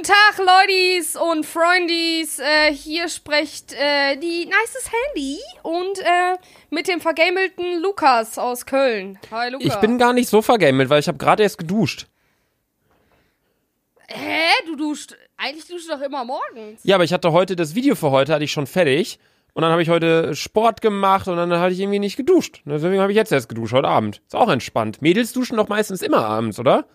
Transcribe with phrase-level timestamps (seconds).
[0.00, 2.38] Guten Tag, Leutis und Freundies.
[2.38, 6.38] Äh, hier spricht äh, die nices Handy und äh,
[6.70, 9.18] mit dem vergamelten Lukas aus Köln.
[9.30, 9.66] Hi, Lukas.
[9.66, 12.06] Ich bin gar nicht so vergamelt, weil ich habe gerade erst geduscht.
[14.08, 14.48] Hä?
[14.64, 15.16] Du duscht.
[15.36, 16.80] Eigentlich duschst du doch immer morgens.
[16.82, 19.18] Ja, aber ich hatte heute das Video für heute hatte ich schon fertig
[19.52, 22.62] und dann habe ich heute Sport gemacht und dann hatte ich irgendwie nicht geduscht.
[22.64, 24.22] Deswegen habe ich jetzt erst geduscht heute Abend.
[24.26, 25.02] Ist auch entspannt.
[25.02, 26.86] Mädels duschen doch meistens immer abends, oder?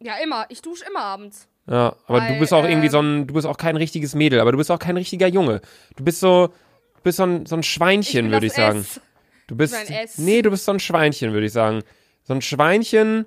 [0.00, 0.46] Ja, immer.
[0.48, 1.46] Ich dusche immer abends.
[1.68, 4.40] Ja, aber Weil, du bist auch irgendwie so ein, du bist auch kein richtiges Mädel,
[4.40, 5.60] aber du bist auch kein richtiger Junge.
[5.96, 8.80] Du bist so, du bist so ein, so ein Schweinchen, würde ich sagen.
[8.80, 9.00] S.
[9.48, 10.18] Du bist, ein S.
[10.18, 11.82] nee, du bist so ein Schweinchen, würde ich sagen.
[12.22, 13.26] So ein Schweinchen.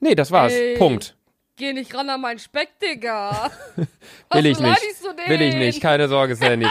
[0.00, 0.52] Nee, das war's.
[0.52, 0.76] Ey.
[0.76, 1.16] Punkt.
[1.56, 3.50] Geh nicht ran an meinen Speck, Digga.
[4.32, 4.82] Will ich nicht.
[5.26, 5.80] Will ich nicht.
[5.80, 6.66] Keine Sorge, Sandy.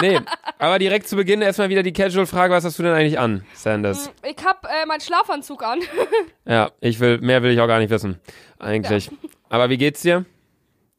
[0.00, 0.20] nee,
[0.58, 4.10] aber direkt zu Beginn erstmal wieder die Casual-Frage, was hast du denn eigentlich an, Sanders?
[4.22, 5.80] Ich hab äh, meinen Schlafanzug an.
[6.44, 8.18] Ja, ich will, mehr will ich auch gar nicht wissen.
[8.58, 9.10] Eigentlich.
[9.50, 10.24] Aber wie geht's dir?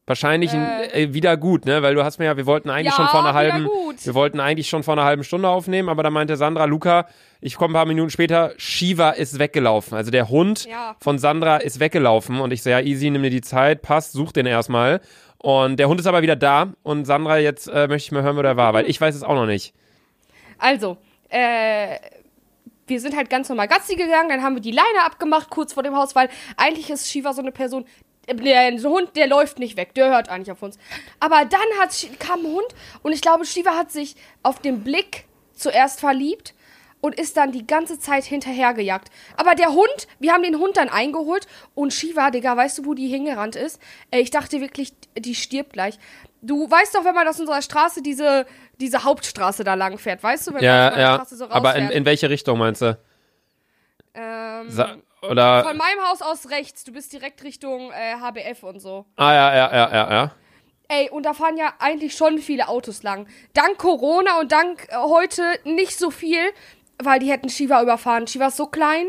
[0.08, 1.04] Wahrscheinlich Äh.
[1.04, 1.82] äh, wieder gut, ne?
[1.84, 3.70] Weil du hast mir ja, wir wollten eigentlich Ja, schon vor einer halben,
[4.04, 7.08] wir wollten eigentlich schon vor einer halben Stunde aufnehmen, aber da meinte Sandra, Luca,
[7.40, 9.96] ich komme ein paar Minuten später, Shiva ist weggelaufen.
[9.96, 10.96] Also der Hund Ja.
[11.00, 14.32] von Sandra ist weggelaufen und ich so, ja, easy, nimm dir die Zeit, passt, such
[14.34, 15.02] den erstmal.
[15.38, 18.38] Und der Hund ist aber wieder da und Sandra, jetzt äh, möchte ich mal hören,
[18.38, 19.74] wo der war, weil ich weiß es auch noch nicht.
[20.58, 20.98] Also,
[21.30, 21.98] äh,
[22.88, 25.84] wir sind halt ganz normal Gassi gegangen, dann haben wir die Leine abgemacht, kurz vor
[25.84, 27.86] dem Haus, weil eigentlich ist Shiva so eine Person,
[28.28, 30.78] der Hund, der läuft nicht weg, der hört eigentlich auf uns.
[31.20, 32.68] Aber dann hat, kam ein Hund
[33.04, 36.54] und ich glaube, Shiva hat sich auf den Blick zuerst verliebt
[37.02, 39.10] und ist dann die ganze Zeit hinterhergejagt.
[39.36, 42.94] Aber der Hund, wir haben den Hund dann eingeholt und Shiva, Digga, weißt du, wo
[42.94, 43.80] die hingerannt ist?
[44.12, 45.98] Äh, ich dachte wirklich, die stirbt gleich.
[46.44, 48.46] Du weißt doch, wenn man aus unserer Straße diese,
[48.80, 50.54] diese Hauptstraße da lang fährt, weißt du?
[50.54, 51.16] Wenn man aus Ja, meiner ja.
[51.16, 51.92] Straße so aber in, rausfährt.
[51.92, 52.98] in welche Richtung meinst du?
[54.14, 54.96] ähm, Sa
[55.30, 55.64] oder?
[55.64, 56.84] von meinem Haus aus rechts.
[56.84, 59.06] Du bist direkt Richtung äh, HBF und so.
[59.16, 60.32] Ah, ja, ja, ja, ja, ja.
[60.88, 63.28] Ey, und da fahren ja eigentlich schon viele Autos lang.
[63.54, 66.42] Dank Corona und dank äh, heute nicht so viel,
[67.02, 68.28] weil die hätten Shiva überfahren.
[68.28, 69.08] Shiva ist so klein.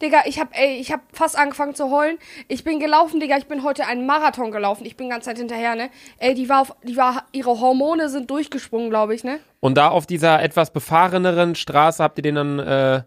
[0.00, 2.18] Digga, ich hab, ey, ich hab fast angefangen zu heulen.
[2.48, 4.84] Ich bin gelaufen, Digga, ich bin heute einen Marathon gelaufen.
[4.84, 5.90] Ich bin ganz Zeit hinterher, ne?
[6.18, 9.40] Ey, die war auf, die war, ihre Hormone sind durchgesprungen, glaube ich, ne?
[9.60, 13.02] Und da auf dieser etwas befahreneren Straße habt ihr den dann, äh,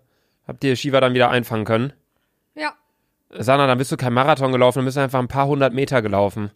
[0.47, 1.93] habt ihr Shiva dann wieder einfangen können?
[2.57, 2.73] Ja.
[3.29, 6.01] Sana, dann bist du kein Marathon gelaufen, dann bist du einfach ein paar hundert Meter
[6.01, 6.51] gelaufen.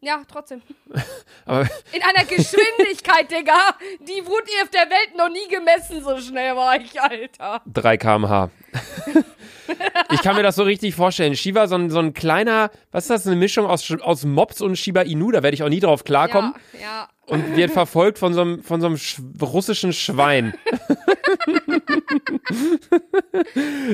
[0.00, 0.62] Ja, trotzdem.
[1.44, 3.74] Aber In einer Geschwindigkeit, Digga.
[4.00, 7.62] Die wurde ihr auf der Welt noch nie gemessen, so schnell war ich, Alter.
[7.66, 8.50] 3 km/h.
[10.12, 11.34] ich kann mir das so richtig vorstellen.
[11.34, 14.76] Shiva, so ein, so ein kleiner, was ist das, eine Mischung aus, aus Mops und
[14.76, 16.54] Shiba Inu, da werde ich auch nie drauf klarkommen.
[16.74, 17.08] Ja, ja.
[17.26, 20.54] Und wird verfolgt von so einem, von so einem sch russischen Schwein.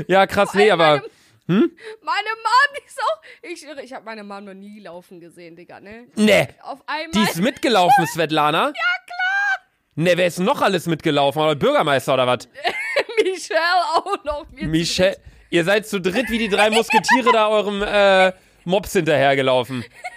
[0.07, 1.03] ja, krass, nee, aber.
[1.47, 3.23] Meine Mom, die ist auch.
[3.43, 6.07] Ich schwöre, ich habe meine Mom noch nie laufen gesehen, Digga, ne?
[6.15, 6.49] Nee.
[6.63, 7.11] Auf einmal.
[7.13, 8.67] Die ist mitgelaufen, Svetlana?
[8.75, 9.67] Ja, klar.
[9.97, 11.41] Ne, wer ist noch alles mitgelaufen?
[11.43, 12.49] Oder Bürgermeister oder was?
[13.23, 13.61] Michelle
[13.95, 14.47] auch noch.
[14.51, 15.19] Michelle.
[15.51, 18.33] Ihr seid zu dritt wie die drei Musketiere da eurem äh,
[18.65, 19.85] Mops hinterhergelaufen.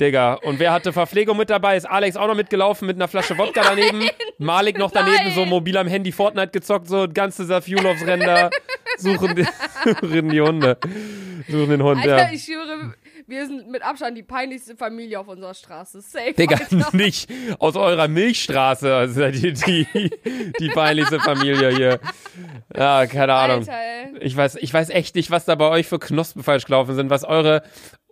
[0.00, 1.76] Digga, und wer hatte Verpflegung mit dabei?
[1.76, 4.08] Ist Alex auch noch mitgelaufen mit einer Flasche Wodka daneben?
[4.38, 5.34] Malik noch daneben, Nein.
[5.34, 8.50] so mobil am Handy Fortnite gezockt, so ganze Safiulovs Ränder.
[8.98, 9.44] Suchen die,
[10.00, 10.78] suchen die Hunde.
[11.48, 12.32] Suchen den Hund, Alter, ja.
[12.32, 12.94] ich schwöre,
[13.26, 16.00] wir sind mit Abstand die peinlichste Familie auf unserer Straße.
[16.00, 16.32] Safe.
[16.34, 16.88] Digga, Alter.
[16.96, 18.94] nicht aus eurer Milchstraße.
[18.94, 19.86] Also seid ihr die,
[20.60, 22.00] die peinlichste Familie hier.
[22.76, 23.58] Ja, keine Ahnung.
[23.60, 24.18] Alter, ey.
[24.20, 27.10] Ich weiß, ich weiß echt nicht, was da bei euch für Knospen falsch gelaufen sind,
[27.10, 27.62] was eure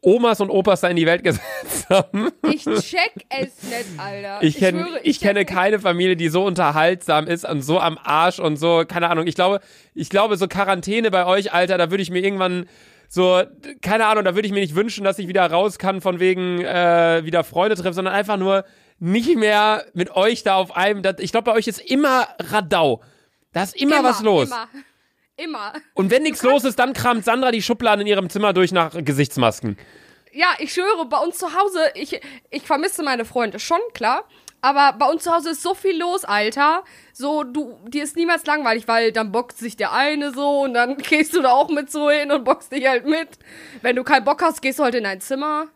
[0.05, 2.29] Omas und Opas da in die Welt gesetzt haben.
[2.51, 4.43] Ich check es nicht, Alter.
[4.43, 7.99] Ich, kenn, schwöre, ich, kenne check- keine Familie, die so unterhaltsam ist und so am
[8.03, 9.29] Arsch und so, keine Ahnung.
[9.29, 9.61] Ich glaube,
[9.95, 12.67] ich glaube, so Quarantäne bei euch, Alter, da würde ich mir irgendwann
[13.15, 13.43] so,
[13.83, 16.63] keine Ahnung, da würde ich mir nicht wünschen, dass ich wieder raus kann, von wegen
[16.63, 18.65] äh, wieder Freunde treffen, sondern einfach nur
[19.01, 21.03] nicht mehr mit euch da auf einem.
[21.03, 23.03] Das, ich glaube, bei euch ist immer Radau.
[23.53, 24.49] Da ist immer, was los.
[24.49, 24.69] Immer.
[25.37, 25.73] Immer.
[25.93, 28.93] Und wenn nichts los ist, dann kramt Sandra die Schubladen in ihrem Zimmer durch nach
[28.95, 29.77] Gesichtsmasken.
[30.33, 32.19] Ja, ich schwöre, bei uns zu Hause, ich,
[32.49, 34.27] ich vermisse meine Freunde schon, klar.
[34.63, 36.85] Aber bei uns zu Hause ist so viel los, Alter.
[37.13, 40.97] So, du, dir ist niemals langweilig, weil dann bockt sich der eine so und dann
[41.11, 43.29] gehst du da auch mit so hin und bockst dich halt mit.
[43.83, 45.67] Wenn du keinen Bock hast, gehst du halt in dein Zimmer.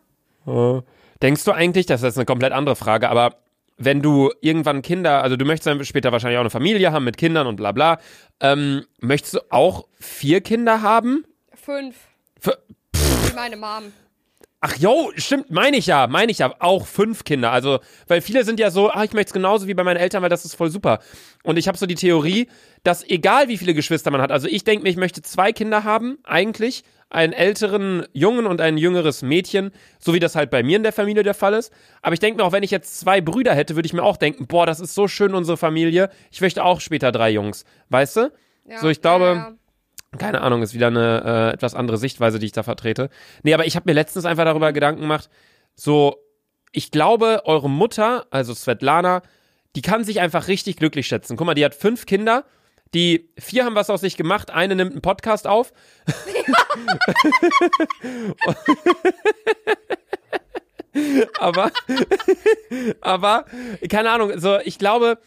[1.21, 3.35] Denkst du eigentlich, das ist eine komplett andere Frage, aber
[3.77, 7.17] wenn du irgendwann Kinder, also du möchtest dann später wahrscheinlich auch eine Familie haben mit
[7.17, 7.99] Kindern und bla bla,
[8.39, 11.25] ähm, möchtest du auch vier Kinder haben?
[11.53, 11.95] Fünf.
[12.39, 12.57] Für,
[12.93, 13.91] Wie meine Mom.
[14.69, 17.53] Ach jo, stimmt, meine ich ja, meine ich ja, auch fünf Kinder.
[17.53, 20.21] Also, weil viele sind ja so, ah, ich möchte es genauso wie bei meinen Eltern,
[20.21, 20.99] weil das ist voll super.
[21.43, 22.49] Und ich habe so die Theorie,
[22.83, 25.85] dass egal wie viele Geschwister man hat, also ich denke mir, ich möchte zwei Kinder
[25.85, 30.75] haben, eigentlich, einen älteren Jungen und ein jüngeres Mädchen, so wie das halt bei mir
[30.75, 31.71] in der Familie der Fall ist.
[32.01, 34.17] Aber ich denke mir auch, wenn ich jetzt zwei Brüder hätte, würde ich mir auch
[34.17, 36.09] denken, boah, das ist so schön, unsere Familie.
[36.29, 37.63] Ich möchte auch später drei Jungs.
[37.87, 38.33] Weißt du?
[38.67, 39.53] Ja, so, ich glaube, ja, ja.
[40.17, 43.09] Keine Ahnung, ist wieder eine äh, etwas andere Sichtweise, die ich da vertrete.
[43.43, 45.29] Nee, aber ich habe mir letztens einfach darüber Gedanken gemacht,
[45.75, 46.17] so,
[46.71, 49.21] ich glaube, eure Mutter, also Svetlana,
[49.75, 51.37] die kann sich einfach richtig glücklich schätzen.
[51.37, 52.45] Guck mal, die hat fünf Kinder,
[52.93, 55.71] die vier haben was aus sich gemacht, eine nimmt einen Podcast auf.
[61.39, 61.71] aber,
[63.01, 63.45] aber,
[63.89, 65.19] keine Ahnung, so, ich glaube,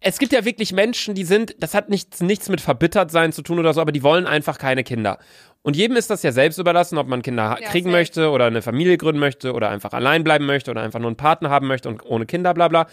[0.00, 3.42] es gibt ja wirklich Menschen, die sind, das hat nichts, nichts mit verbittert sein zu
[3.42, 5.18] tun oder so, aber die wollen einfach keine Kinder.
[5.62, 7.98] Und jedem ist das ja selbst überlassen, ob man Kinder Ja, kriegen safe.
[7.98, 11.16] möchte oder eine Familie gründen möchte oder einfach allein bleiben möchte oder einfach nur einen
[11.16, 12.86] Partner haben möchte und ohne Kinder, bla bla.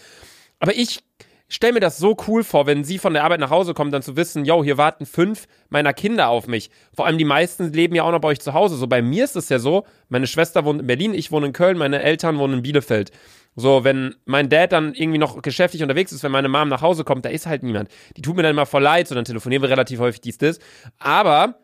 [0.58, 1.04] Aber ich
[1.46, 4.02] stelle mir das so cool vor, wenn sie von der Arbeit nach Hause kommt, dann
[4.02, 6.70] zu wissen, yo, hier warten fünf meiner Kinder auf mich.
[6.94, 8.76] Vor allem die meisten leben ja auch noch bei euch zu Hause.
[8.76, 11.52] So bei mir ist es ja so, meine Schwester wohnt in Berlin, ich wohne in
[11.52, 13.12] Köln, meine Eltern wohnen in Bielefeld.
[13.56, 17.04] So, wenn mein Dad dann irgendwie noch geschäftlich unterwegs ist, wenn meine Mom nach Hause
[17.04, 17.88] kommt, da ist halt niemand.
[18.16, 20.58] Die tut mir dann immer voll leid, so dann telefonieren wir relativ häufig dies, das.
[20.98, 21.54] Aber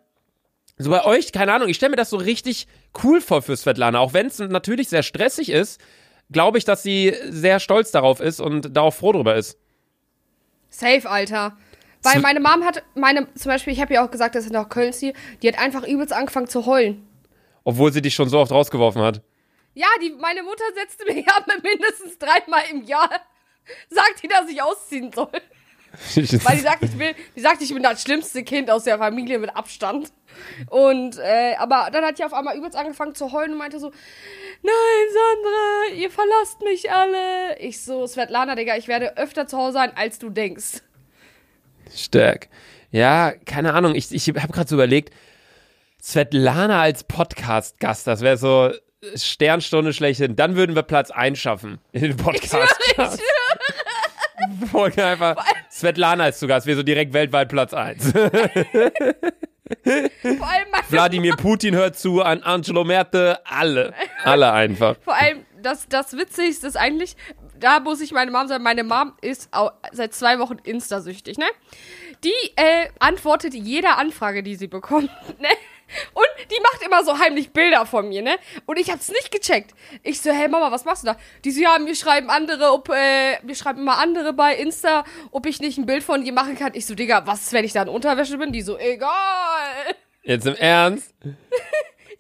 [0.78, 2.68] so bei euch, keine Ahnung, ich stelle mir das so richtig
[3.02, 3.98] cool vor für Svetlana.
[3.98, 5.80] Auch wenn es natürlich sehr stressig ist,
[6.30, 9.58] glaube ich, dass sie sehr stolz darauf ist und da auch froh drüber ist.
[10.68, 11.56] Safe, Alter.
[12.02, 14.52] Weil Zu- meine Mom hat, meine, zum Beispiel, ich habe ja auch gesagt, dass ich
[14.52, 15.12] nach Köln ziehe,
[15.42, 17.04] die hat einfach übelst angefangen zu heulen.
[17.64, 19.22] Obwohl sie dich schon so oft rausgeworfen hat.
[19.74, 23.10] Ja, die, meine Mutter setzte mir ja mindestens dreimal im Jahr,
[23.88, 25.30] sagt die, dass ich ausziehen soll.
[26.14, 29.38] Weil die sagt, ich will, die sagt, ich bin das schlimmste Kind aus der Familie
[29.38, 30.12] mit Abstand.
[30.68, 33.90] Und, äh, aber dann hat die auf einmal übelst angefangen zu heulen und meinte so,
[34.62, 37.58] nein, Sandra, ihr verlasst mich alle.
[37.58, 40.82] Ich so, Svetlana, Digga, ich werde öfter zu Hause sein, als du denkst.
[41.92, 42.48] Stark.
[42.92, 43.96] Ja, keine Ahnung.
[43.96, 45.12] Ich, ich habe gerade so überlegt,
[46.00, 48.70] Svetlana als Podcast-Gast, das wäre so
[49.14, 50.36] Sternstunde schlechthin.
[50.36, 52.74] Dann würden wir Platz 1 schaffen in den Podcast.
[54.70, 55.36] Folge einfach.
[55.70, 58.12] Svetlana ist zu Gast, wir so direkt weltweit Platz 1.
[58.12, 58.22] Vor
[60.24, 63.94] allem, meine, Wladimir Putin hört zu, an Angelo Merte, alle.
[64.24, 64.96] Alle einfach.
[65.04, 67.14] vor allem das, das Witzigste ist eigentlich,
[67.58, 71.44] da muss ich meine Mom sagen, meine Mom ist au- seit zwei Wochen Insta-süchtig, ne?
[72.24, 75.48] Die äh, antwortet jeder Anfrage, die sie bekommt, ne?
[76.14, 78.36] Und die macht immer so heimlich Bilder von mir, ne?
[78.66, 79.74] Und ich hab's nicht gecheckt.
[80.02, 81.16] Ich so, hey Mama, was machst du da?
[81.44, 85.46] Die so, ja, mir schreiben andere, ob, äh, mir schreiben immer andere bei Insta, ob
[85.46, 86.72] ich nicht ein Bild von dir machen kann.
[86.74, 88.52] Ich so, Digga, was, wenn ich da in Unterwäsche bin?
[88.52, 89.10] Die so, egal.
[90.22, 91.14] Jetzt im Ernst?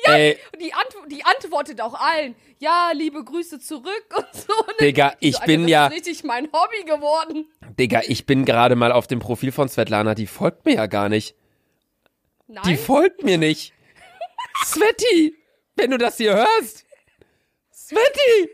[0.04, 2.34] Ey, Und die, Antw die antwortet auch allen.
[2.58, 4.54] Ja, liebe Grüße zurück und so.
[4.66, 4.74] Ne?
[4.86, 7.46] Digga, ich so, Alter, bin das ja- ist richtig mein Hobby geworden.
[7.78, 11.08] Digga, ich bin gerade mal auf dem Profil von Svetlana, die folgt mir ja gar
[11.08, 11.34] nicht.
[12.50, 12.62] Nein.
[12.66, 13.72] Die folgt mir nicht.
[14.64, 15.36] Sveti,
[15.76, 16.84] wenn du das hier hörst.
[17.72, 18.50] Sveti!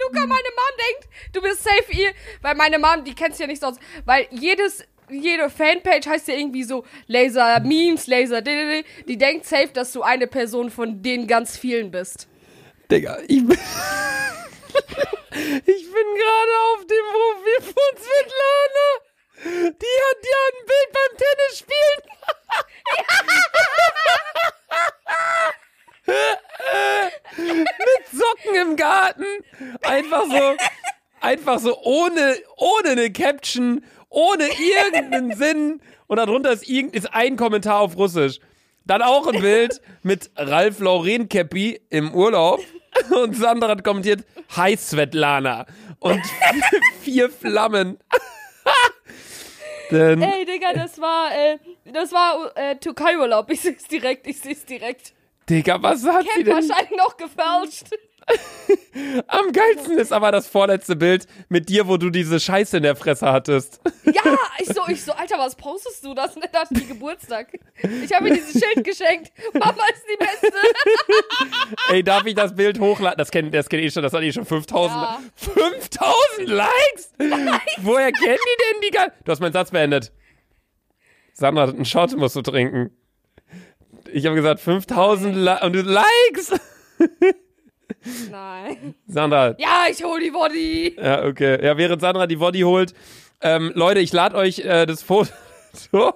[0.00, 3.60] Luca, meine Mom denkt, du bist safe ihr, weil meine Mom, die kennst ja nicht
[3.60, 9.04] sonst, weil jedes, jede Fanpage heißt ja irgendwie so Laser Memes, Laser, di- di- di.
[9.04, 12.26] die denkt safe, dass du eine Person von den ganz vielen bist.
[12.90, 13.50] Digga, ich bin.
[15.66, 19.01] ich bin gerade auf dem Profil von Svetlana.
[19.44, 22.02] Die hat ja ein Bild beim Tennisspielen.
[27.36, 29.24] Mit Socken im Garten.
[29.82, 30.56] Einfach so,
[31.20, 35.80] einfach so ohne, ohne eine Caption, ohne irgendeinen Sinn.
[36.06, 38.38] Und darunter ist, irgend, ist ein Kommentar auf Russisch.
[38.84, 42.60] Dann auch ein Bild mit Ralf Lauren Käppi im Urlaub.
[43.10, 44.24] Und Sandra hat kommentiert,
[44.56, 45.66] Hi Svetlana.
[45.98, 46.22] Und
[47.00, 47.98] vier Flammen.
[49.92, 51.58] Denn, Ey, Digga, das war, äh,
[51.92, 53.50] das war äh, Türkei-Urlaub.
[53.50, 55.12] Ich seh's direkt, ich seh's direkt.
[55.48, 56.54] Digga, was hat sie Kennt denn?
[56.54, 57.86] wahrscheinlich noch gefälscht.
[59.26, 62.96] Am geilsten ist aber das vorletzte Bild mit dir, wo du diese Scheiße in der
[62.96, 63.80] Fresse hattest.
[64.04, 64.22] Ja,
[64.58, 66.14] ich so, ich so, Alter, was postest du?
[66.14, 67.48] Das ist die Geburtstag.
[68.02, 69.32] Ich habe mir dieses Schild geschenkt.
[69.54, 70.58] Mama ist die Beste.
[71.88, 73.18] Ey, darf ich das Bild hochladen?
[73.18, 75.02] Das kennt, das kennt eh schon, das hat eh schon 5000.
[75.02, 75.20] Ja.
[75.36, 77.12] 5000 Likes?
[77.78, 80.12] Woher kennen die denn die Ge Du hast meinen Satz beendet.
[81.34, 82.90] Sandra, einen Shot musst du trinken.
[84.12, 86.52] Ich habe gesagt 5000 Li und du Likes.
[88.30, 88.94] Nein.
[89.06, 90.96] Sandra, Ja, ich hol die Body.
[91.00, 91.64] ja, okay.
[91.64, 92.94] Ja, während Sandra die Body holt.
[93.40, 95.30] Ähm, Leute, ich lade euch äh, das Foto.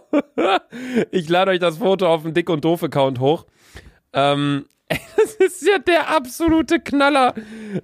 [1.11, 3.46] ich lade euch das Foto auf dem Dick und Doof Account hoch.
[4.12, 4.66] Ähm,
[5.16, 7.35] Das ist ja der absolute Knaller.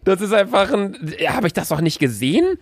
[0.05, 1.12] Das ist einfach ein.
[1.19, 2.59] Ja, habe ich das doch nicht gesehen?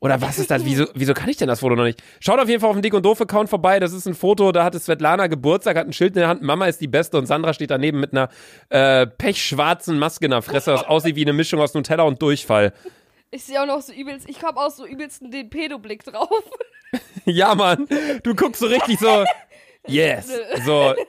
[0.00, 0.64] Oder was ist das?
[0.64, 2.02] Wieso, wieso kann ich denn das Foto noch nicht?
[2.20, 3.80] Schaut auf jeden Fall auf dem Dick und Doof Account vorbei.
[3.80, 6.42] Das ist ein Foto, da hatte Svetlana Geburtstag, hat ein Schild in der Hand.
[6.42, 8.28] Mama ist die Beste und Sandra steht daneben mit einer
[8.68, 12.74] äh, pechschwarzen Maske in der Fresse, das aussieht wie eine Mischung aus Nutella und Durchfall.
[13.30, 16.28] Ich sehe auch noch so übelst, ich habe auch so übelsten den Pedoblick drauf.
[17.24, 17.88] Ja, Mann.
[18.22, 19.24] Du guckst so richtig so.
[19.88, 20.30] Yes.
[20.64, 20.94] So.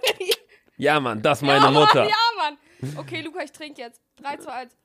[0.77, 2.03] Ja, Mann, das ist meine ja, Mutter.
[2.03, 2.97] Mann, ja, Mann.
[2.97, 3.99] Okay, Luca, ich trinke jetzt.
[4.21, 4.77] 3, 2, 1.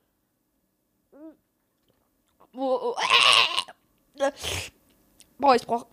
[2.52, 2.96] Wo, oh.
[5.38, 5.86] Boah, ich brauch.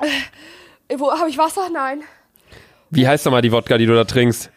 [0.00, 1.68] Äh, Wo habe ich Wasser?
[1.70, 2.02] Nein.
[2.90, 4.50] Wie heißt nochmal die Wodka, die du da trinkst?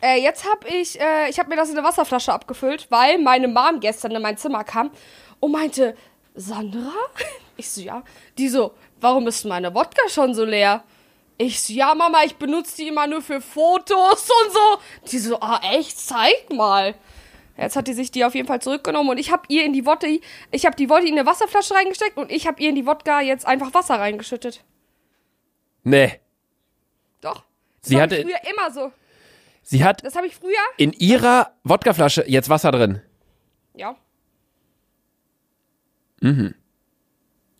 [0.00, 3.48] Äh, jetzt habe ich, äh, ich habe mir das in eine Wasserflasche abgefüllt, weil meine
[3.48, 4.90] Mom gestern in mein Zimmer kam
[5.40, 5.96] und meinte,
[6.34, 6.92] Sandra?
[7.60, 8.04] Ich so, ja.
[8.38, 10.84] Die so, warum ist meine Wodka schon so leer?
[11.38, 14.78] Ich so, ja, Mama, ich benutze die immer nur für Fotos und so.
[15.10, 15.98] Die so, ah, echt?
[15.98, 16.94] Zeig mal.
[17.58, 19.84] Jetzt hat die sich die auf jeden Fall zurückgenommen und ich habe ihr in die
[19.84, 20.06] Wodka,
[20.52, 23.20] ich habe die Wodka in eine Wasserflasche reingesteckt und ich habe ihr in die Wodka
[23.20, 24.64] jetzt einfach Wasser reingeschüttet.
[25.82, 26.20] Nee.
[27.20, 27.42] Doch.
[27.80, 28.92] Das Sie hatte- ich früher immer so.
[29.62, 30.54] Sie hat Das habe ich früher.
[30.76, 33.02] in ihrer Wodkaflasche jetzt Wasser drin.
[33.74, 33.96] Ja.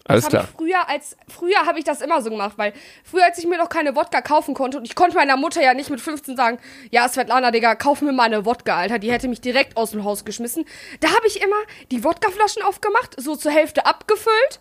[0.08, 0.48] Alles Das klar.
[0.56, 2.72] früher als früher habe ich das immer so gemacht, weil
[3.04, 5.74] früher als ich mir noch keine Wodka kaufen konnte und ich konnte meiner Mutter ja
[5.74, 6.58] nicht mit 15 sagen,
[6.90, 10.04] ja Svetlana, Digga, kauf mir mal eine Wodka, Alter, die hätte mich direkt aus dem
[10.04, 10.64] Haus geschmissen.
[11.00, 11.56] Da habe ich immer
[11.90, 14.60] die Wodkaflaschen aufgemacht, so zur Hälfte abgefüllt,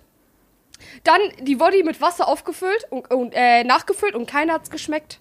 [1.06, 5.20] dann die Body mit Wasser aufgefüllt und, und äh, nachgefüllt und keiner hat's geschmeckt.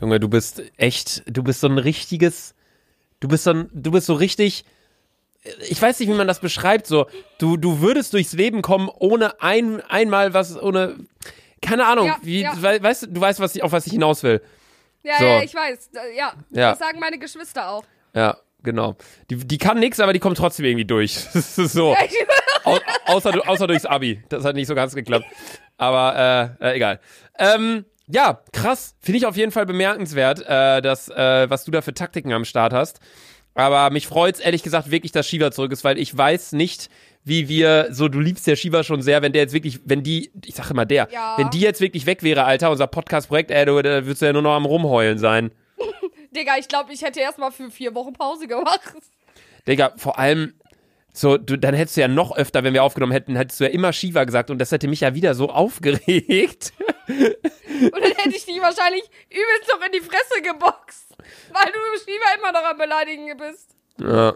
[0.00, 2.54] Junge, du bist echt, du bist so ein richtiges,
[3.20, 4.64] du bist so ein, du bist so richtig,
[5.68, 7.06] ich weiß nicht, wie man das beschreibt, so,
[7.38, 10.96] du, du würdest durchs Leben kommen, ohne ein, einmal was, ohne,
[11.62, 12.52] keine Ahnung, Ja, wie, ja.
[12.60, 14.42] we- weißt du, du weißt, was ich, auf was ich hinaus will.
[15.02, 15.24] Ja, So.
[15.24, 15.90] ja, ich weiß.
[15.92, 16.70] Da- Ja, Ja.
[16.70, 17.84] das sagen meine Geschwister auch.
[18.14, 18.96] Ja, genau.
[19.30, 21.12] Die, die kann nix, aber die kommt trotzdem irgendwie durch.
[21.34, 21.96] So.
[22.64, 24.22] Au, außer, außer durchs Abi.
[24.28, 25.24] Das hat nicht so ganz geklappt.
[25.78, 27.00] Aber äh, äh, egal.
[27.38, 28.94] Ähm, ja, krass.
[29.00, 32.44] Finde ich auf jeden Fall bemerkenswert, äh, dass, äh, was du da für Taktiken am
[32.44, 33.00] Start hast.
[33.60, 36.88] Aber mich freut's ehrlich gesagt wirklich, dass Shiva zurück ist, weil ich weiß nicht,
[37.24, 40.30] wie wir, so du liebst ja Shiva schon sehr, wenn der jetzt wirklich, wenn die,
[40.44, 41.34] ich sag immer der, Ja.
[41.36, 44.32] wenn die jetzt wirklich weg wäre, Alter, unser Podcast-Projekt, ey, du, da würdest du ja
[44.32, 45.50] nur noch am Rumheulen sein.
[46.36, 48.94] Digga, ich glaube, ich hätte erstmal für vier Wochen Pause gemacht.
[49.68, 50.54] Digga, vor allem,
[51.12, 53.70] so, du, dann hättest du ja noch öfter, wenn wir aufgenommen hätten, hättest du ja
[53.70, 56.72] immer Shiva gesagt und das hätte mich ja wieder so aufgeregt.
[57.10, 61.16] Und dann hätte ich dich wahrscheinlich übelst noch in die Fresse geboxt.
[61.52, 63.76] Weil du Shiva immer noch am Beleidigen bist.
[64.00, 64.34] Ja,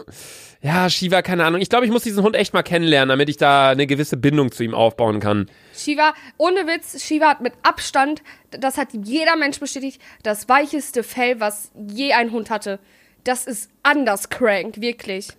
[0.61, 1.61] ja Shiva, keine Ahnung.
[1.61, 4.51] Ich glaube, ich muss diesen Hund echt mal kennenlernen, damit ich da eine gewisse Bindung
[4.51, 5.49] zu ihm aufbauen kann.
[5.75, 11.39] Shiva, ohne Witz, Shiva hat mit Abstand, das hat jeder Mensch bestätigt, das weicheste Fell,
[11.39, 12.79] was je ein Hund hatte.
[13.23, 15.29] Das ist anders crank, wirklich.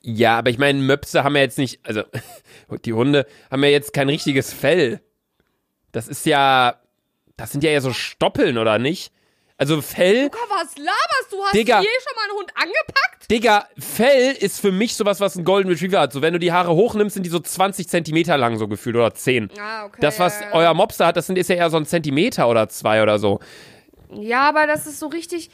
[0.00, 2.02] Ja, aber ich meine, Möpse haben ja jetzt nicht, also
[2.84, 5.00] die Hunde haben ja jetzt kein richtiges Fell.
[5.92, 6.76] Das ist ja,
[7.36, 9.12] das sind ja eher so Stoppeln, oder nicht?
[9.60, 11.42] Also Fell, Luca, was laberst du?
[11.42, 11.78] Hast Digga.
[11.78, 13.30] du je schon mal einen Hund angepackt?
[13.30, 16.12] Digga, Fell ist für mich sowas, was ein Golden Retriever hat.
[16.12, 19.12] So, wenn du die Haare hochnimmst, sind die so 20 Zentimeter lang so gefühlt oder
[19.12, 19.50] 10.
[19.58, 19.98] Ah, okay.
[20.00, 23.02] Das, was euer Mobster hat, das sind, ist ja eher so ein Zentimeter oder zwei
[23.02, 23.40] oder so.
[24.14, 25.50] Ja, aber das ist so richtig,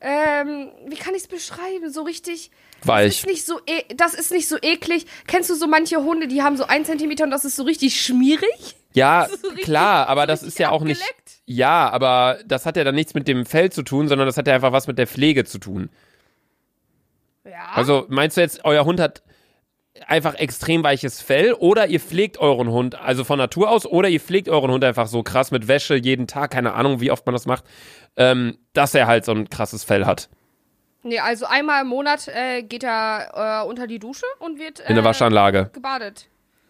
[0.00, 1.92] ähm, wie kann ich es beschreiben?
[1.92, 2.52] So richtig,
[2.84, 3.08] Weich.
[3.08, 5.06] ist nicht so, e das ist nicht so eklig.
[5.26, 8.00] Kennst du so manche Hunde, die haben so ein Zentimeter und das ist so richtig
[8.00, 8.76] schmierig?
[8.94, 11.00] Ja, so richtig- klar, aber so das ist ja auch nicht.
[11.00, 11.32] abgeleckt.
[11.46, 14.46] Ja, aber das hat ja dann nichts mit dem Fell zu tun, sondern das hat
[14.46, 15.90] ja einfach was mit der Pflege zu tun.
[17.44, 17.70] Ja.
[17.74, 19.22] Also meinst du jetzt, euer Hund hat
[20.06, 24.20] einfach extrem weiches Fell oder ihr pflegt euren Hund, also von Natur aus, oder ihr
[24.20, 27.32] pflegt euren Hund einfach so krass mit Wäsche jeden Tag, keine Ahnung, wie oft man
[27.32, 27.64] das macht,
[28.16, 30.28] ähm, dass er halt so ein krasses Fell hat.
[31.02, 34.88] Nee, also einmal im Monat äh, geht er äh, unter die Dusche und wird äh,
[34.88, 35.70] In der Waschanlage.
[35.72, 36.28] gebadet.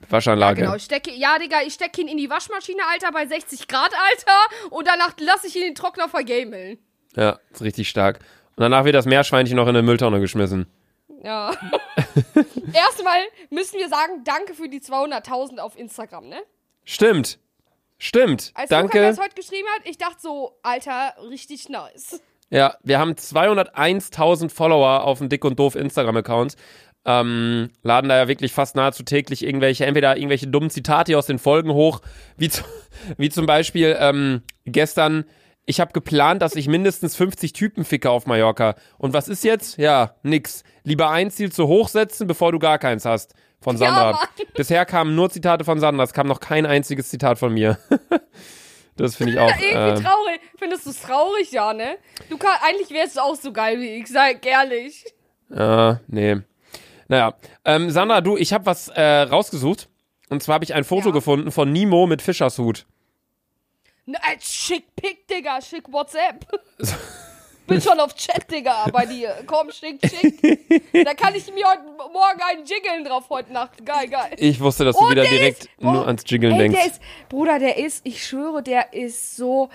[0.09, 0.62] Waschanlage.
[0.62, 3.93] Genau, ich stecke, ja, Digga, ich stecke ihn in die Waschmaschine, Alter, bei 60 Grad,
[3.93, 6.78] Alter, und danach lasse ich ihn in den Trockner vergameln.
[7.17, 8.21] Ja, ist richtig stark.
[8.57, 10.67] Und danach wird das Meerschweinchen noch in eine Mülltonne geschmissen.
[11.23, 11.50] Ja.
[12.73, 16.40] Erstmal müssen wir sagen, danke für die 200.000 auf Instagram, ne?
[16.85, 17.38] Stimmt.
[17.99, 18.52] Stimmt.
[18.55, 19.00] Als Danke.
[19.00, 22.21] das heute geschrieben hat, ich dachte so, Alter, richtig nice.
[22.50, 26.57] Ja, wir haben 201.000 Follower auf dem Dick und Doof Instagram-Account.
[27.11, 31.38] Ähm, laden da ja wirklich fast nahezu täglich irgendwelche, entweder irgendwelche dummen Zitate aus den
[31.38, 32.00] Folgen hoch,
[32.37, 32.62] wie, zu,
[33.17, 35.25] wie zum Beispiel ähm, gestern,
[35.65, 38.75] ich habe geplant, dass ich mindestens 50 Typen ficke auf Mallorca.
[38.99, 39.79] Und was ist jetzt?
[39.79, 40.65] Ja, nix.
[40.85, 43.35] Lieber ein Ziel zu hoch setzen, bevor du gar keins hast.
[43.61, 44.12] Von Ja, Sandra.
[44.12, 44.29] Mann.
[44.55, 47.79] Bisher kamen nur Zitate von Sandra, es kam noch kein einziges Zitat von mir.
[48.97, 49.49] Das finde ich auch.
[49.61, 50.41] Irgendwie Äh, traurig.
[50.59, 51.99] Findest du es traurig, ja, ne?
[52.31, 55.05] Du kann, eigentlich wärst du auch so geil wie ich, sag ehrlich.
[55.55, 56.38] äh, nee.
[57.09, 57.35] Naja.
[57.65, 59.88] Ähm, Sandra, du, ich habe was äh, rausgesucht.
[60.31, 61.12] Und zwar habe ich ein Foto Ja.
[61.12, 62.87] gefunden von Nemo mit Fischershut.
[64.05, 66.47] Ne, als schick Pick, Digga, schick WhatsApp.
[67.67, 69.35] Bin schon auf Chat, Digga, bei dir.
[69.47, 70.41] Komm, schick, schick.
[71.05, 73.85] da kann ich mir heute Morgen einen jiggeln drauf heute Nacht.
[73.85, 74.31] Geil, geil.
[74.38, 76.79] Ich wusste, dass du Oh, wieder der direkt ist- oh, nur ans Jiggeln Ey, denkst.
[76.79, 79.69] der ist, Bruder, der ist, ich schwöre, der ist so.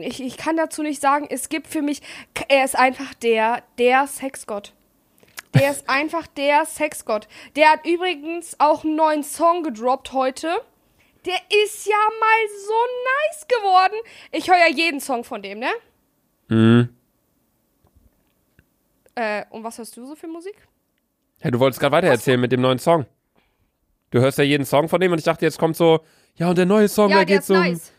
[0.00, 2.02] Ich, ich kann dazu nicht sagen, es gibt für mich,
[2.48, 4.74] er ist einfach der, der Sexgott.
[5.54, 7.26] Der ist einfach der Sexgott.
[7.56, 10.48] Der hat übrigens auch einen neuen Song gedroppt heute.
[11.24, 12.74] Der ist ja mal so
[13.04, 13.96] nice geworden.
[14.32, 15.70] Ich höre ja jeden Song von dem, ne?
[16.48, 16.88] Mhm.
[19.14, 20.56] Äh, und was hörst du so für Musik?
[21.42, 23.06] Ja, du wolltest gerade weitererzählen mit dem neuen Song.
[24.10, 26.04] Du hörst ja jeden Song von dem und ich dachte, jetzt kommt so,
[26.36, 27.62] ja, und der neue Song, ja, da geht's ist um.
[27.62, 27.92] nice.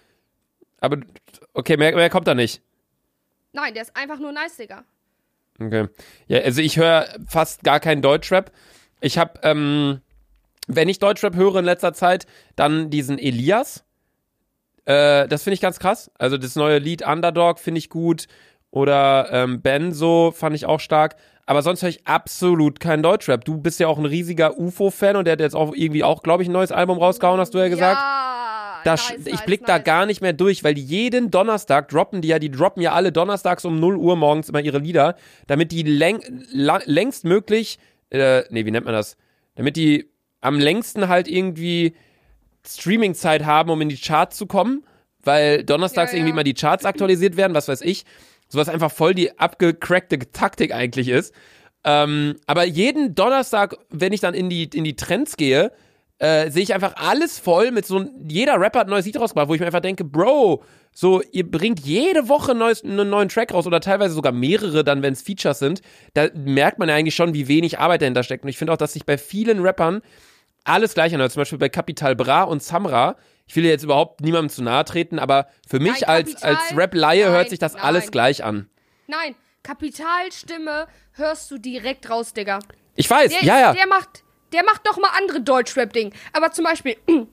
[0.80, 0.98] Aber,
[1.54, 2.62] okay, mehr, mehr kommt da nicht.
[3.52, 4.86] Nein, der ist einfach nur nice, Digga.
[5.60, 5.88] Okay.
[6.28, 8.52] Ja, also ich höre fast gar keinen Deutschrap.
[9.02, 10.02] Ich habe, ähm,
[10.68, 12.26] wenn ich Deutschrap höre in letzter Zeit,
[12.56, 13.84] dann diesen Elias.
[14.86, 16.12] Äh, das finde ich ganz krass.
[16.18, 18.28] Also das neue Lied Underdog finde ich gut.
[18.72, 21.16] Oder ähm, Benzo fand ich auch stark.
[21.46, 23.44] Aber sonst höre ich absolut keinen Deutschrap.
[23.44, 26.44] Du bist ja auch ein riesiger UFO-Fan und der hat jetzt auch irgendwie auch, glaube
[26.44, 28.00] ich, ein neues Album rausgehauen, hast du ja gesagt.
[28.00, 28.39] Ja,
[28.84, 29.86] Da, nice, ich nice, blick da nice.
[29.86, 33.12] gar nicht mehr durch, weil die jeden Donnerstag droppen die ja, die droppen ja alle
[33.12, 35.16] donnerstags um 0 Uhr morgens immer ihre Lieder,
[35.48, 36.22] damit die läng,
[36.52, 39.18] längst möglich, äh, nee, wie nennt man das?
[39.56, 40.10] Damit die
[40.42, 41.96] am längsten halt irgendwie
[42.66, 44.84] Streaming-Zeit haben, um in die Charts zu kommen,
[45.24, 46.36] weil donnerstags Ja, irgendwie ja.
[46.36, 48.06] mal die Charts aktualisiert werden, was weiß ich.
[48.48, 51.34] Sowas einfach voll die abgecrackte Taktik eigentlich ist.
[51.84, 55.72] Ähm, aber jeden Donnerstag, wenn ich dann in die, in die Trends gehe,
[56.20, 59.48] äh, sehe ich einfach alles voll mit so jeder Rapper hat ein neues Lied rausgebracht,
[59.48, 63.54] wo ich mir einfach denke, Bro, so, ihr bringt jede Woche neues, einen neuen Track
[63.54, 65.82] raus oder teilweise sogar mehrere dann, wenn es Features sind.
[66.14, 68.44] Da merkt man ja eigentlich schon, wie wenig Arbeit dahinter steckt.
[68.44, 70.02] Und ich finde auch, dass sich bei vielen Rappern
[70.66, 71.32] alles gleich anhört.
[71.32, 73.16] Zum Beispiel bei Capital Bra und Samra.
[73.48, 77.32] Ich will jetzt überhaupt niemandem zu nahe treten, aber für mich Nein, als, als Rap-Laie
[77.32, 77.84] hört sich das nein.
[77.84, 78.70] alles gleich an.
[79.08, 82.60] Nein, Kapitalstimme hörst du direkt raus, Digga.
[82.96, 83.74] Ich weiß, Der, ja, ist, ja.
[83.74, 86.14] der macht, der macht doch mal andere Deutschrap-Ding.
[86.34, 86.98] Aber zum Beispiel,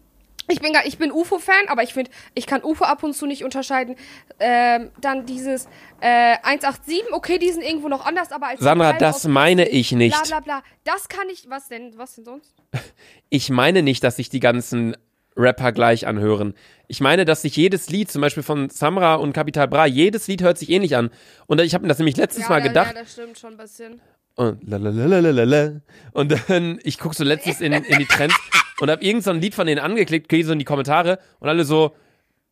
[0.48, 3.44] ich bin, ich bin UFO-Fan, aber ich finde, ich kann UFO ab und zu nicht
[3.44, 3.96] unterscheiden.
[4.38, 5.66] Ähm, dann dieses
[6.00, 10.16] äh, 187, okay, die sind irgendwo noch anders, aber als Sandra, das meine ich nicht.
[10.22, 10.62] Bla bla bla.
[10.85, 11.48] Das kann ich.
[11.48, 11.96] Was denn?
[11.96, 12.55] Was denn sonst?
[13.29, 14.96] Ich meine nicht, dass sich die ganzen
[15.37, 16.55] Rapper gleich anhören.
[16.88, 20.42] Ich meine, dass sich jedes Lied, zum Beispiel von Samra und Capital Bra, jedes Lied
[20.42, 21.11] hört sich ähnlich an.
[21.46, 22.94] Und ich habe mir das nämlich letztes ja, Mal ja, gedacht.
[22.94, 24.00] Ja, das stimmt schon ein bisschen.
[24.37, 25.81] Und lalalalalalala.
[26.12, 28.37] Und dann, ich guck so letztens in, in die Trends
[28.81, 31.49] und hab irgend so ein Lied von denen angeklickt, gehe so in die Kommentare und
[31.49, 31.94] alle so,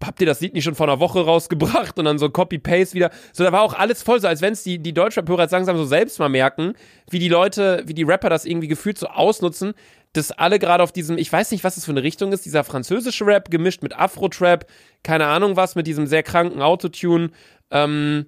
[0.02, 1.98] habt ihr das Lied nicht schon vor einer Woche rausgebracht?
[1.98, 3.10] Und dann so Copy-Paste wieder.
[3.32, 5.76] So, da war auch alles voll so, als wenn es die, die Deutschrap-Hörer jetzt langsam
[5.76, 6.74] so selbst mal merken,
[7.10, 9.74] wie die Leute, wie die Rapper das irgendwie gefühlt so ausnutzen,
[10.14, 12.64] dass alle gerade auf diesem, ich weiß nicht, was das für eine Richtung ist, dieser
[12.64, 14.66] französische Rap gemischt mit Afro-Trap,
[15.02, 17.30] keine Ahnung was, mit diesem sehr kranken Autotune,
[17.70, 18.26] ähm,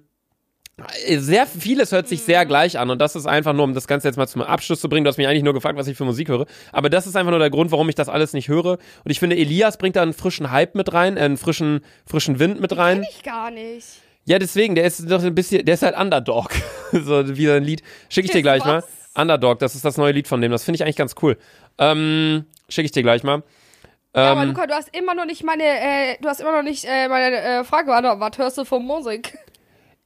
[1.17, 4.07] sehr vieles hört sich sehr gleich an und das ist einfach nur, um das Ganze
[4.07, 5.03] jetzt mal zum Abschluss zu bringen.
[5.03, 7.31] Du hast mich eigentlich nur gefragt, was ich für Musik höre, aber das ist einfach
[7.31, 8.73] nur der Grund, warum ich das alles nicht höre.
[9.03, 12.37] Und ich finde, Elias bringt da einen frischen Hype mit rein, äh, einen frischen, frischen
[12.39, 13.01] Wind mit rein.
[13.01, 13.87] Kenn ich gar nicht.
[14.25, 16.51] Ja, deswegen, der ist doch ein bisschen, der ist halt Underdog.
[16.91, 17.81] so wie ein Lied.
[18.09, 18.83] Schicke ich dir gleich mal.
[18.83, 19.21] Was?
[19.21, 20.51] Underdog, das ist das neue Lied von dem.
[20.51, 21.37] Das finde ich eigentlich ganz cool.
[21.79, 23.41] Ähm, Schicke ich dir gleich mal.
[24.15, 26.61] Ja, aber Ähm, Luca, du hast immer noch nicht meine, äh, du hast immer noch
[26.63, 28.19] nicht äh, meine äh, Frage beantwortet.
[28.19, 29.37] Was hörst du von Musik?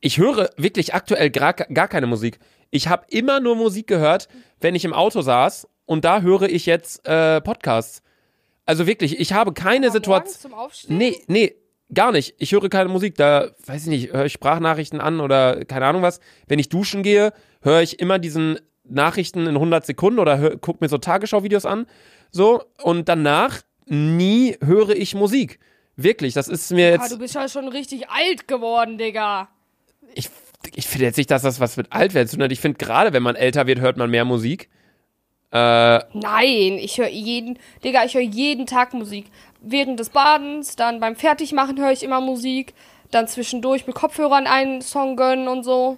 [0.01, 2.39] Ich höre wirklich aktuell gar, gar keine Musik.
[2.71, 4.27] Ich habe immer nur Musik gehört,
[4.59, 8.01] wenn ich im Auto saß und da höre ich jetzt äh, Podcasts.
[8.65, 10.51] Also wirklich, ich habe keine Situation.
[10.51, 10.97] zum Aufstehen?
[10.97, 11.55] Nee, nee,
[11.93, 12.35] gar nicht.
[12.37, 13.15] Ich höre keine Musik.
[13.15, 16.19] Da, weiß ich nicht, höre ich Sprachnachrichten an oder keine Ahnung was.
[16.47, 20.81] Wenn ich duschen gehe, höre ich immer diesen Nachrichten in 100 Sekunden oder hör, guck
[20.81, 21.85] mir so Tagesschau-Videos an.
[22.31, 25.59] So, und danach nie höre ich Musik.
[25.97, 27.11] Wirklich, das ist mir jetzt.
[27.11, 29.49] du bist ja schon richtig alt geworden, Digga.
[30.13, 30.29] Ich,
[30.75, 32.51] ich finde jetzt nicht, dass das was mit Altwerden zu tun hat.
[32.51, 34.69] Ich finde, gerade wenn man älter wird, hört man mehr Musik.
[35.51, 39.25] Äh, Nein, ich höre jeden, Digga, ich höre jeden Tag Musik.
[39.61, 42.73] Während des Badens, dann beim Fertigmachen höre ich immer Musik.
[43.11, 45.97] Dann zwischendurch mit Kopfhörern einen Song gönnen und so.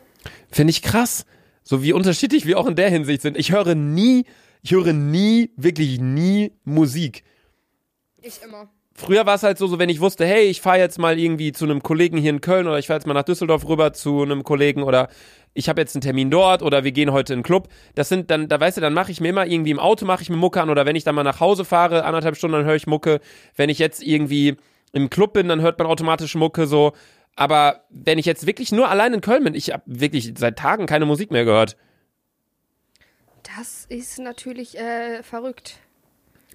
[0.52, 1.26] finde ich krass.
[1.64, 3.38] So wie unterschiedlich wir auch in der Hinsicht sind.
[3.38, 4.26] Ich höre nie,
[4.64, 7.24] ich höre nie, wirklich nie Musik.
[8.22, 8.70] Ich immer.
[8.96, 11.52] Früher war es halt so, so, wenn ich wusste, hey, ich fahre jetzt mal irgendwie
[11.52, 14.22] zu einem Kollegen hier in Köln oder ich fahre jetzt mal nach Düsseldorf rüber zu
[14.22, 15.10] einem Kollegen oder
[15.56, 17.70] ich habe jetzt einen Termin dort oder wir gehen heute in den Club.
[17.96, 20.22] Das sind dann, da weißt du, dann mache ich mir immer irgendwie im Auto mache
[20.22, 22.66] ich mir Mucke an oder wenn ich dann mal nach Hause fahre, anderthalb Stunden, dann
[22.66, 23.20] höre ich Mucke.
[23.56, 24.58] Wenn ich jetzt irgendwie
[24.92, 26.94] im Club bin, dann hört man automatisch Mucke so.
[27.36, 30.86] Aber wenn ich jetzt wirklich nur allein in Köln bin, ich habe wirklich seit Tagen
[30.86, 31.78] keine Musik mehr gehört.
[33.58, 35.80] Das ist natürlich äh, verrückt.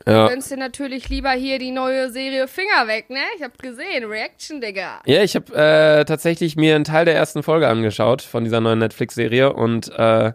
[0.06, 0.24] Ja.
[0.24, 3.20] Du gönnst dir natürlich lieber hier die neue Serie Finger weg, ne?
[3.36, 5.00] Ich hab gesehen, Reaction, Digga.
[5.06, 8.78] Ja, ich habe äh, tatsächlich mir einen Teil der ersten Folge angeschaut von dieser neuen
[8.78, 10.32] Netflix-Serie und äh,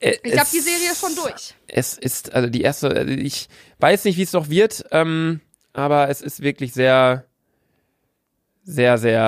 [0.00, 1.54] Ich hab die Serie schon durch.
[1.66, 5.40] Es ist, also die erste, ich weiß nicht, wie es noch wird, ähm,
[5.72, 7.24] aber es ist wirklich sehr,
[8.62, 9.22] sehr, sehr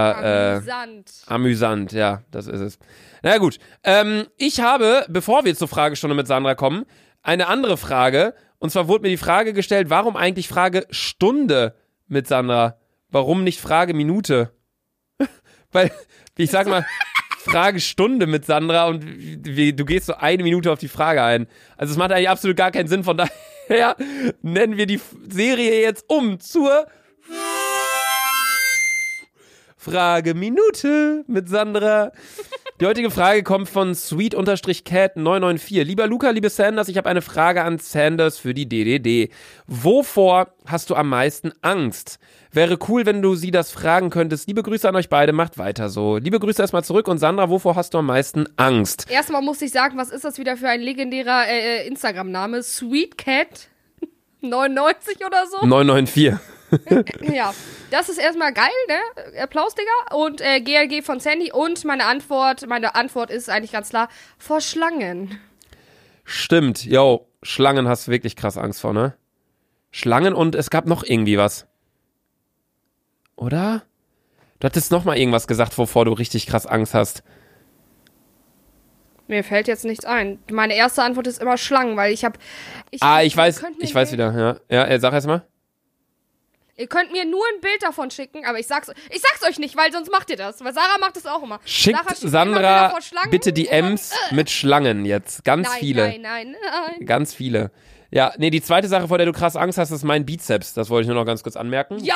[0.57, 1.13] Amüsant.
[1.27, 2.79] äh, amüsant, ja, das ist es.
[3.23, 6.85] Na gut, ähm, ich habe, bevor wir zur Fragestunde mit Sandra kommen,
[7.23, 8.35] eine andere Frage.
[8.59, 11.75] Und zwar wurde mir die Frage gestellt, warum eigentlich Frage Stunde
[12.09, 12.79] mit Sandra?
[13.11, 14.53] Warum nicht Frage Minute?
[15.73, 15.93] Weil,
[16.37, 16.87] ich sag mal,
[17.39, 21.47] Frage Stunde mit Sandra und wie, du gehst so eine Minute auf die Frage ein.
[21.77, 23.05] Also es macht eigentlich absolut gar keinen Sinn.
[23.05, 23.97] Von daher
[24.43, 26.87] nennen wir die Serie jetzt um zur
[29.77, 32.11] Frage Minute mit Sandra.
[32.79, 35.83] Die heutige Frage kommt von sweet-cat994.
[35.83, 39.33] Lieber Luca, liebe Sanders, ich habe eine Frage an Sanders für die DDD.
[39.67, 42.19] Wovor hast du am meisten Angst?
[42.53, 44.47] Wäre cool, wenn du sie das fragen könntest.
[44.47, 46.19] Liebe Grüße an euch beide, macht weiter so.
[46.19, 49.11] Liebe Grüße erstmal zurück und Sandra, wovor hast du am meisten Angst?
[49.11, 52.63] Erstmal muss ich sagen, was ist das wieder für ein legendärer äh, äh, Instagram-Name?
[52.63, 53.69] Sweetcat
[54.43, 55.67] 99 oder so?
[55.67, 56.56] 994.
[57.21, 57.55] Ja,
[57.91, 59.41] das ist erstmal geil, ne?
[59.43, 60.17] Applaus, Digga.
[60.17, 61.53] Und äh, GLG von Sandy.
[61.53, 65.39] Und meine Antwort, meine Antwort ist eigentlich ganz klar, vor Schlangen.
[66.25, 69.15] Stimmt, yo, Schlangen hast du wirklich krass Angst vor, ne?
[69.91, 71.67] Schlangen und es gab noch irgendwie was.
[73.37, 73.83] Oder?
[74.59, 77.23] Du hattest noch mal irgendwas gesagt, wovor du richtig krass Angst hast.
[79.29, 80.39] Mir fällt jetzt nichts ein.
[80.51, 82.39] Meine erste Antwort ist immer Schlangen, weil ich habe.
[83.01, 84.77] ah, ich weiß, ich weiß wieder, ja.
[84.77, 85.45] Ja, äh, sag erst mal.
[86.79, 89.77] Ihr könnt mir nur ein Bild davon schicken, aber ich sag's, ich sag's euch nicht,
[89.77, 90.63] weil sonst macht ihr das.
[90.63, 91.59] Weil Sarah macht das auch immer.
[91.65, 92.99] Schickt Sarah schickt Sandra
[93.31, 95.45] bitte die und- Ems mit Schlangen jetzt.
[95.45, 96.03] Ganz Nein, viele.
[96.09, 97.07] nein, nein, nein.
[97.07, 97.71] Ganz viele.
[98.11, 100.75] Ja, nee, die zweite Sache, vor der du krass Angst hast, ist mein Bizeps.
[100.75, 101.97] Das wollte ich nur noch ganz kurz anmerken.
[101.99, 102.15] Yo, Digga,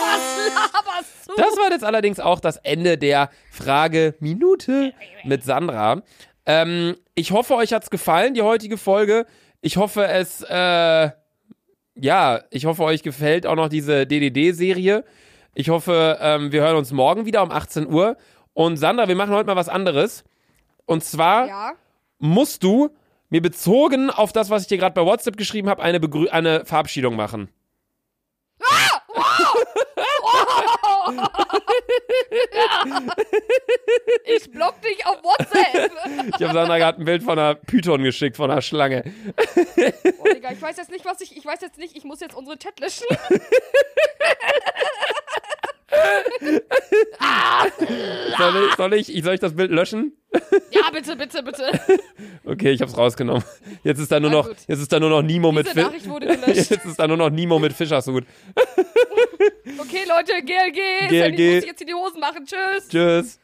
[0.00, 1.32] was laberst du?
[1.36, 6.02] Das war jetzt allerdings auch das Ende der Frage Minute mit Sandra.
[6.46, 9.26] Ähm, ich hoffe, euch hat's gefallen, die heutige Folge.
[9.60, 11.10] Ich hoffe, es, äh,
[11.94, 15.04] ja, ich hoffe, euch gefällt auch noch diese DDD-Serie.
[15.54, 18.16] Ich hoffe, ähm, wir hören uns morgen wieder um 18 Uhr.
[18.54, 20.24] Und Sandra, wir machen heute mal was anderes.
[20.86, 21.72] Und zwar Ja.
[22.18, 22.90] musst du
[23.28, 26.64] mir bezogen auf das, was ich dir gerade bei WhatsApp geschrieben habe, eine, Begrü eine
[26.64, 27.48] Verabschiedung machen.
[34.24, 35.92] Ich block dich auf WhatsApp.
[36.28, 39.04] Ich habe Sandra gerade ein Bild von einer Python geschickt, von einer Schlange.
[40.18, 41.36] Oh, Digga, ich weiß jetzt nicht, was ich.
[41.36, 43.06] Ich weiß jetzt nicht, ich muss jetzt unsere Chat löschen.
[48.38, 50.12] Soll ich, soll ich, soll ich das Bild löschen?
[50.70, 51.70] Ja, bitte, bitte, bitte.
[52.44, 53.44] Okay, ich hab's rausgenommen.
[53.84, 54.56] Jetzt ist da nur noch, gut.
[54.66, 56.08] jetzt ist da nur noch Nemo mit Diese Fisch.
[56.08, 56.46] Wurde gelöscht.
[56.70, 58.24] Jetzt ist da nur noch Nemo mit Fischershut.
[59.78, 61.08] Okay, Leute, GLG.
[61.08, 61.18] GLG.
[61.18, 62.44] Sandy muss jetzt in die Hosen machen.
[62.44, 62.88] Tschüss.
[62.88, 63.38] Tschüss.